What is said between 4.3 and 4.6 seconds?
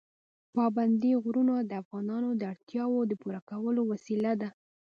ده.